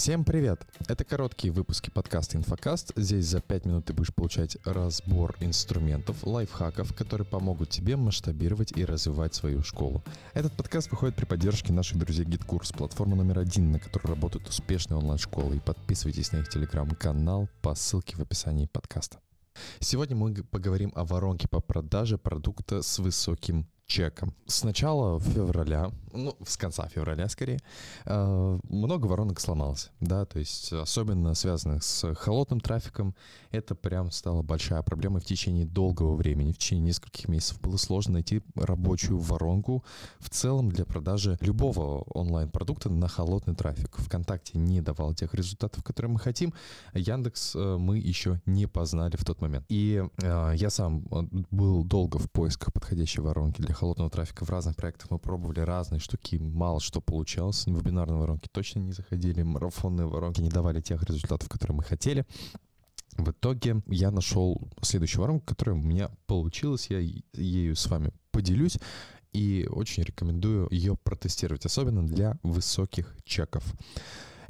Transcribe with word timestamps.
Всем 0.00 0.24
привет! 0.24 0.66
Это 0.88 1.04
короткие 1.04 1.52
выпуски 1.52 1.90
подкаста 1.90 2.38
«Инфокаст». 2.38 2.92
Здесь 2.96 3.26
за 3.26 3.42
5 3.42 3.66
минут 3.66 3.84
ты 3.84 3.92
будешь 3.92 4.14
получать 4.14 4.56
разбор 4.64 5.36
инструментов, 5.40 6.24
лайфхаков, 6.24 6.94
которые 6.94 7.26
помогут 7.26 7.68
тебе 7.68 7.96
масштабировать 7.96 8.72
и 8.74 8.86
развивать 8.86 9.34
свою 9.34 9.62
школу. 9.62 10.02
Этот 10.32 10.54
подкаст 10.54 10.90
выходит 10.90 11.16
при 11.16 11.26
поддержке 11.26 11.74
наших 11.74 11.98
друзей 11.98 12.24
GitKurs, 12.24 12.74
платформа 12.74 13.14
номер 13.14 13.40
один, 13.40 13.72
на 13.72 13.78
которой 13.78 14.06
работают 14.06 14.48
успешные 14.48 14.96
онлайн-школы. 14.96 15.56
И 15.56 15.60
подписывайтесь 15.60 16.32
на 16.32 16.38
их 16.38 16.48
телеграм-канал 16.48 17.50
по 17.60 17.74
ссылке 17.74 18.16
в 18.16 18.20
описании 18.20 18.70
подкаста. 18.72 19.18
Сегодня 19.80 20.16
мы 20.16 20.32
поговорим 20.32 20.92
о 20.94 21.04
воронке 21.04 21.46
по 21.46 21.60
продаже 21.60 22.16
продукта 22.16 22.80
с 22.80 22.98
высоким 23.00 23.66
чеком. 23.90 24.32
С 24.46 24.62
начала 24.62 25.18
февраля, 25.20 25.90
ну, 26.12 26.36
с 26.46 26.56
конца 26.56 26.86
февраля 26.88 27.28
скорее, 27.28 27.58
э, 28.06 28.58
много 28.68 29.06
воронок 29.06 29.40
сломалось, 29.40 29.90
да, 30.00 30.24
то 30.24 30.38
есть 30.38 30.72
особенно 30.72 31.34
связанных 31.34 31.82
с 31.82 32.14
холодным 32.14 32.60
трафиком, 32.60 33.14
это 33.50 33.74
прям 33.74 34.12
стала 34.12 34.42
большая 34.42 34.82
проблема 34.82 35.18
в 35.18 35.24
течение 35.24 35.66
долгого 35.66 36.14
времени, 36.14 36.52
в 36.52 36.58
течение 36.58 36.86
нескольких 36.86 37.28
месяцев 37.28 37.60
было 37.60 37.76
сложно 37.76 38.14
найти 38.14 38.42
рабочую 38.54 39.18
воронку 39.18 39.84
в 40.20 40.30
целом 40.30 40.70
для 40.70 40.84
продажи 40.84 41.36
любого 41.40 42.02
онлайн-продукта 42.02 42.90
на 42.90 43.08
холодный 43.08 43.56
трафик. 43.56 43.96
ВКонтакте 43.96 44.58
не 44.58 44.80
давал 44.80 45.14
тех 45.14 45.34
результатов, 45.34 45.82
которые 45.82 46.12
мы 46.12 46.20
хотим, 46.20 46.54
Яндекс 46.94 47.56
э, 47.56 47.76
мы 47.76 47.98
еще 47.98 48.40
не 48.46 48.66
познали 48.66 49.16
в 49.16 49.24
тот 49.24 49.40
момент. 49.40 49.64
И 49.68 50.04
э, 50.22 50.52
я 50.54 50.70
сам 50.70 51.04
был 51.50 51.82
долго 51.82 52.18
в 52.18 52.30
поисках 52.30 52.72
подходящей 52.72 53.20
воронки 53.20 53.60
для 53.60 53.74
холодного 53.80 54.10
трафика 54.10 54.44
в 54.44 54.50
разных 54.50 54.76
проектах. 54.76 55.10
Мы 55.10 55.18
пробовали 55.18 55.60
разные 55.60 56.00
штуки, 56.00 56.36
мало 56.36 56.80
что 56.80 57.00
получалось. 57.00 57.66
Вебинарные 57.66 58.18
воронки 58.18 58.48
точно 58.52 58.80
не 58.80 58.92
заходили, 58.92 59.42
марафонные 59.42 60.06
воронки 60.06 60.42
не 60.42 60.50
давали 60.50 60.82
тех 60.82 61.02
результатов, 61.02 61.48
которые 61.48 61.78
мы 61.78 61.82
хотели. 61.82 62.26
В 63.16 63.30
итоге 63.30 63.82
я 63.86 64.10
нашел 64.10 64.70
следующую 64.82 65.22
воронку, 65.22 65.46
которая 65.46 65.76
у 65.76 65.82
меня 65.82 66.10
получилась. 66.26 66.90
Я 66.90 66.98
ею 67.32 67.74
с 67.74 67.86
вами 67.86 68.12
поделюсь 68.30 68.78
и 69.32 69.66
очень 69.70 70.02
рекомендую 70.02 70.68
ее 70.70 70.96
протестировать, 70.96 71.64
особенно 71.64 72.06
для 72.06 72.38
высоких 72.42 73.16
чеков. 73.24 73.64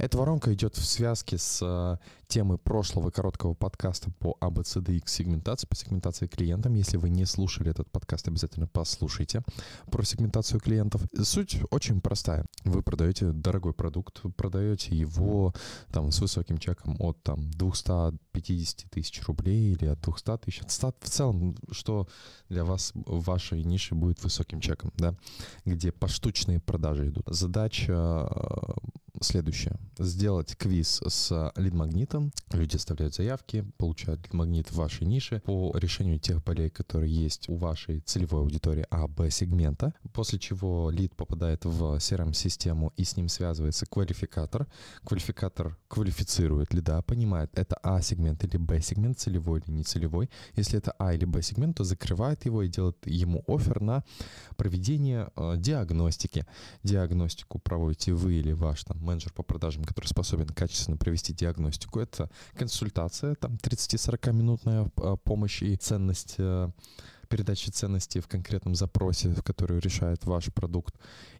Эта 0.00 0.16
воронка 0.16 0.54
идет 0.54 0.78
в 0.78 0.84
связке 0.86 1.36
с 1.36 1.60
э, 1.60 1.98
темой 2.26 2.56
прошлого 2.56 3.10
короткого 3.10 3.52
подкаста 3.52 4.10
по 4.18 4.34
ABCDX 4.40 5.02
сегментации, 5.06 5.66
по 5.66 5.76
сегментации 5.76 6.26
клиентам. 6.26 6.72
Если 6.72 6.96
вы 6.96 7.10
не 7.10 7.26
слушали 7.26 7.70
этот 7.70 7.90
подкаст, 7.90 8.26
обязательно 8.26 8.66
послушайте 8.66 9.42
про 9.90 10.02
сегментацию 10.02 10.58
клиентов. 10.58 11.02
Суть 11.22 11.58
очень 11.70 12.00
простая. 12.00 12.46
Вы 12.64 12.82
продаете 12.82 13.32
дорогой 13.32 13.74
продукт, 13.74 14.22
продаете 14.38 14.96
его 14.96 15.52
там 15.92 16.12
с 16.12 16.20
высоким 16.22 16.56
чеком 16.56 16.96
от 16.98 17.22
там 17.22 17.50
250 17.50 18.90
тысяч 18.90 19.22
рублей 19.26 19.72
или 19.74 19.84
от 19.84 20.00
200 20.00 20.38
тысяч, 20.38 20.62
от 20.62 20.70
100, 20.70 20.94
в 21.00 21.10
целом, 21.10 21.56
что 21.72 22.08
для 22.48 22.64
вас 22.64 22.92
в 22.94 23.22
вашей 23.24 23.62
нише 23.64 23.94
будет 23.94 24.24
высоким 24.24 24.60
чеком, 24.60 24.92
да, 24.96 25.14
где 25.66 25.92
поштучные 25.92 26.58
продажи 26.58 27.08
идут. 27.08 27.24
Задача 27.26 27.92
э, 27.92 28.72
следующее. 29.20 29.76
Сделать 29.98 30.56
квиз 30.56 31.02
с 31.06 31.52
лид-магнитом. 31.56 32.32
Люди 32.52 32.76
оставляют 32.76 33.14
заявки, 33.14 33.64
получают 33.76 34.22
лид-магнит 34.22 34.70
в 34.70 34.76
вашей 34.76 35.06
нише 35.06 35.40
по 35.44 35.76
решению 35.76 36.18
тех 36.18 36.42
полей, 36.42 36.70
которые 36.70 37.12
есть 37.12 37.48
у 37.48 37.56
вашей 37.56 38.00
целевой 38.00 38.42
аудитории 38.42 38.86
А, 38.90 39.06
Б 39.08 39.30
сегмента, 39.30 39.92
после 40.12 40.38
чего 40.38 40.90
лид 40.90 41.14
попадает 41.14 41.64
в 41.64 41.96
CRM-систему 41.96 42.92
и 42.96 43.04
с 43.04 43.16
ним 43.16 43.28
связывается 43.28 43.86
квалификатор. 43.86 44.66
Квалификатор 45.04 45.76
квалифицирует 45.88 46.72
лида, 46.72 47.02
понимает, 47.02 47.50
это 47.54 47.76
А 47.82 48.00
сегмент 48.00 48.44
или 48.44 48.56
Б 48.56 48.80
сегмент, 48.80 49.18
целевой 49.18 49.60
или 49.60 49.70
не 49.70 49.84
целевой. 49.84 50.30
Если 50.56 50.78
это 50.78 50.92
А 50.98 51.12
или 51.12 51.24
Б 51.24 51.42
сегмент, 51.42 51.76
то 51.76 51.84
закрывает 51.84 52.44
его 52.46 52.62
и 52.62 52.68
делает 52.68 52.96
ему 53.06 53.44
офер 53.46 53.80
на 53.80 54.04
проведение 54.56 55.30
э, 55.36 55.54
диагностики. 55.58 56.46
Диагностику 56.82 57.58
проводите 57.58 58.12
вы 58.12 58.34
или 58.34 58.52
ваш 58.52 58.84
там 58.84 59.09
менеджер 59.10 59.32
по 59.32 59.42
продажам, 59.42 59.84
который 59.84 60.06
способен 60.06 60.46
качественно 60.46 60.96
провести 60.96 61.32
диагностику. 61.32 62.00
Это 62.00 62.30
консультация, 62.54 63.34
там 63.34 63.54
30-40 63.54 64.32
минутная 64.32 64.90
а, 64.96 65.16
помощь 65.16 65.62
и 65.62 65.76
ценность 65.76 66.36
э, 66.38 66.70
передачи 67.30 67.70
ценности 67.70 68.20
в 68.20 68.28
конкретном 68.28 68.74
запросе, 68.74 69.32
который 69.42 69.78
решает 69.78 70.26
ваш 70.26 70.52
продукт, 70.52 70.96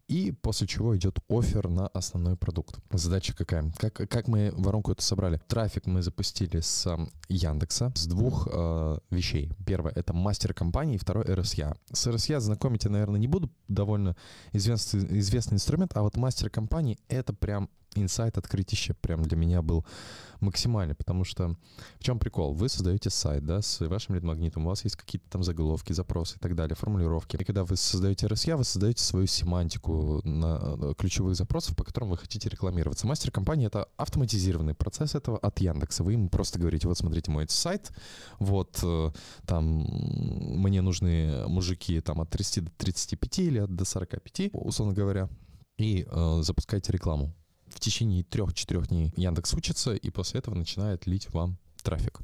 и 0.09 0.33
после 0.33 0.67
чего 0.67 0.97
идет 0.97 1.19
офер 1.29 1.69
на 1.69 1.89
основной 1.89 2.37
продукт. 2.37 2.79
Задача 2.91 3.35
какая? 3.37 3.73
Как, 3.77 3.95
как 3.95 4.29
мы 4.29 4.53
воронку 4.57 4.93
это 4.93 5.03
собрали? 5.03 5.41
Трафик 5.49 5.87
мы 5.87 6.03
запустили 6.03 6.61
с 6.61 6.89
Яндекса, 7.29 7.93
с 7.95 8.07
двух 8.07 8.49
э, 8.51 8.99
вещей. 9.11 9.53
Первое— 9.67 9.93
это 9.95 10.13
мастер 10.13 10.55
компании, 10.55 10.97
второе— 10.97 11.25
RSA. 11.27 11.77
С 11.93 12.07
RSA 12.07 12.41
знакомить 12.41 12.85
я, 12.85 12.91
наверное, 12.91 13.21
не 13.21 13.29
буду, 13.29 13.51
довольно 13.69 14.17
известный, 14.53 15.19
известный 15.19 15.55
инструмент, 15.57 15.93
а 15.97 16.03
вот 16.03 16.17
мастер 16.17 16.51
компании— 16.51 16.99
это 17.09 17.33
прям 17.33 17.69
инсайт 17.95 18.39
открытище 18.39 18.95
прям 18.95 19.23
для 19.23 19.37
меня 19.37 19.63
был 19.63 19.85
максимальный, 20.41 20.95
потому 20.95 21.25
что 21.25 21.57
в 21.99 22.05
чем 22.05 22.19
прикол? 22.19 22.55
Вы 22.55 22.69
создаете 22.69 23.11
сайт, 23.11 23.45
да, 23.45 23.61
с 23.61 23.81
вашим 23.81 24.15
лид-магнитом, 24.15 24.65
у 24.65 24.69
вас 24.69 24.85
есть 24.85 24.97
какие-то 24.97 25.29
там 25.29 25.43
заголовки, 25.43 25.93
запросы 25.93 26.37
и 26.37 26.39
так 26.39 26.55
далее, 26.55 26.77
формулировки. 26.77 27.37
И 27.37 27.45
когда 27.45 27.65
вы 27.65 27.77
создаете 27.77 28.27
RSA, 28.27 28.57
вы 28.57 28.65
создаете 28.65 29.03
свою 29.03 29.27
семантику 29.27 30.21
на 30.25 30.95
ключевых 30.95 31.37
запросов, 31.37 31.77
по 31.77 31.85
которым 31.85 32.11
вы 32.11 32.17
хотите 32.17 32.49
рекламироваться. 32.49 33.07
Мастер 33.07 33.31
компании— 33.31 33.67
это 33.69 33.89
автоматизированный 33.97 34.75
процесс 34.75 35.15
этого 35.15 35.39
от 35.39 35.61
Яндекса. 35.61 36.05
Вы 36.05 36.13
ему 36.13 36.29
просто 36.29 36.59
говорите, 36.59 36.89
вот 36.89 36.97
смотрите 36.97 37.31
мой 37.31 37.47
сайт, 37.49 37.93
вот 38.39 38.81
э, 38.83 39.11
там 39.47 39.65
мне 39.65 40.81
нужны 40.81 41.47
мужики 41.47 42.01
там 42.01 42.21
от 42.21 42.31
30 42.31 42.65
до 42.65 42.71
35 42.79 43.39
или 43.41 43.59
от 43.59 43.75
до 43.75 43.85
45, 43.85 44.51
условно 44.53 44.95
говоря, 44.95 45.29
и 45.79 46.07
э, 46.11 46.41
запускайте 46.43 46.93
рекламу 46.93 47.35
в 47.71 47.81
течение 47.81 48.25
трех-четырех 48.25 48.89
дней 48.89 49.13
Яндекс 49.17 49.55
учится, 49.55 49.95
и 49.95 50.11
после 50.11 50.41
этого 50.41 50.55
начинает 50.55 51.07
лить 51.07 51.33
вам 51.33 51.59
трафик 51.91 52.21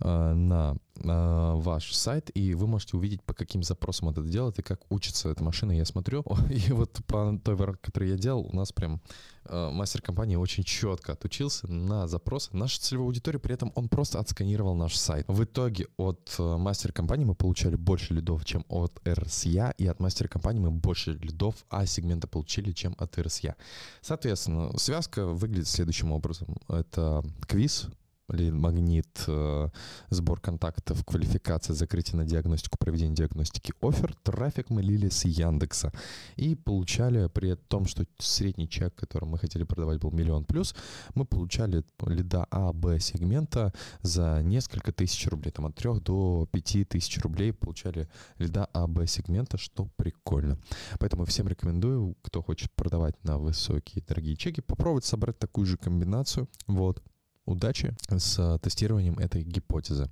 э, 0.00 0.32
на 0.34 0.76
э, 0.96 1.52
ваш 1.54 1.94
сайт, 1.94 2.30
и 2.34 2.54
вы 2.54 2.66
можете 2.66 2.96
увидеть, 2.96 3.22
по 3.22 3.34
каким 3.34 3.62
запросам 3.62 4.08
это 4.08 4.22
делает 4.22 4.58
и 4.58 4.62
как 4.62 4.80
учится 4.90 5.28
эта 5.28 5.44
машина. 5.44 5.72
Я 5.72 5.84
смотрю, 5.84 6.24
и 6.50 6.72
вот 6.72 7.00
по 7.06 7.38
той 7.44 7.54
воронке, 7.54 7.80
которую 7.82 8.10
я 8.10 8.16
делал, 8.16 8.48
у 8.52 8.56
нас 8.56 8.72
прям 8.72 9.00
э, 9.44 9.70
мастер 9.70 10.02
компании 10.02 10.34
очень 10.34 10.64
четко 10.64 11.12
отучился 11.12 11.70
на 11.70 12.08
запросы. 12.08 12.50
Наша 12.52 12.80
целевая 12.80 13.06
аудитория, 13.06 13.38
при 13.38 13.54
этом 13.54 13.70
он 13.76 13.88
просто 13.88 14.18
отсканировал 14.18 14.74
наш 14.74 14.96
сайт. 14.96 15.24
В 15.28 15.44
итоге 15.44 15.86
от 15.96 16.34
мастер 16.38 16.92
компании 16.92 17.24
мы 17.24 17.36
получали 17.36 17.76
больше 17.76 18.12
лидов, 18.12 18.44
чем 18.44 18.64
от 18.68 19.00
RSA, 19.04 19.74
и 19.78 19.86
от 19.86 20.00
мастер 20.00 20.28
компании 20.28 20.60
мы 20.60 20.72
больше 20.72 21.12
лидов 21.12 21.54
А-сегмента 21.70 22.26
получили, 22.26 22.72
чем 22.72 22.96
от 22.98 23.16
RSA. 23.18 23.54
Соответственно, 24.00 24.76
связка 24.78 25.26
выглядит 25.26 25.68
следующим 25.68 26.10
образом. 26.10 26.56
Это 26.68 27.22
квиз, 27.46 27.88
магнит, 28.28 29.24
э, 29.26 29.68
сбор 30.10 30.40
контактов, 30.40 31.04
квалификация, 31.04 31.74
закрытие 31.74 32.16
на 32.16 32.24
диагностику, 32.24 32.78
проведение 32.78 33.14
диагностики, 33.14 33.72
офер, 33.80 34.14
трафик 34.22 34.70
мы 34.70 34.82
лили 34.82 35.08
с 35.08 35.24
Яндекса. 35.24 35.92
И 36.36 36.54
получали 36.54 37.28
при 37.28 37.54
том, 37.54 37.86
что 37.86 38.04
средний 38.18 38.68
чек, 38.68 38.94
который 38.94 39.24
мы 39.24 39.38
хотели 39.38 39.64
продавать, 39.64 40.00
был 40.00 40.10
миллион 40.10 40.44
плюс, 40.44 40.74
мы 41.14 41.24
получали 41.24 41.84
лида 42.04 42.46
А, 42.50 42.72
Б 42.72 42.98
сегмента 43.00 43.72
за 44.02 44.42
несколько 44.42 44.92
тысяч 44.92 45.26
рублей, 45.28 45.52
там 45.52 45.66
от 45.66 45.76
3 45.76 46.00
до 46.00 46.48
5 46.50 46.88
тысяч 46.88 47.18
рублей 47.22 47.52
получали 47.52 48.08
лида 48.38 48.68
А, 48.72 48.86
Б 48.86 49.06
сегмента, 49.06 49.58
что 49.58 49.88
прикольно. 49.96 50.58
Поэтому 50.98 51.24
всем 51.24 51.48
рекомендую, 51.48 52.16
кто 52.22 52.42
хочет 52.42 52.72
продавать 52.72 53.22
на 53.24 53.38
высокие 53.38 54.04
дорогие 54.06 54.36
чеки, 54.36 54.60
попробовать 54.60 55.04
собрать 55.04 55.38
такую 55.38 55.66
же 55.66 55.76
комбинацию. 55.76 56.48
Вот 56.66 57.02
удачи 57.46 57.94
с 58.08 58.58
тестированием 58.62 59.18
этой 59.18 59.42
гипотезы. 59.42 60.10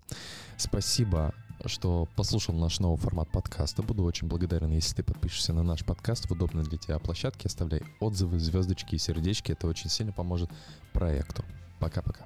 Спасибо 0.56 1.34
что 1.66 2.08
послушал 2.16 2.54
наш 2.54 2.80
новый 2.80 2.98
формат 2.98 3.30
подкаста. 3.30 3.82
Буду 3.82 4.04
очень 4.04 4.28
благодарен, 4.28 4.70
если 4.70 4.96
ты 4.96 5.02
подпишешься 5.02 5.52
на 5.52 5.62
наш 5.62 5.84
подкаст 5.84 6.26
в 6.28 6.32
удобной 6.32 6.64
для 6.64 6.78
тебя 6.78 6.98
площадке. 6.98 7.46
Оставляй 7.46 7.82
отзывы, 8.00 8.38
звездочки 8.38 8.96
и 8.96 8.98
сердечки. 8.98 9.52
Это 9.52 9.66
очень 9.66 9.88
сильно 9.88 10.12
поможет 10.12 10.50
проекту. 10.92 11.44
Пока-пока. 11.80 12.24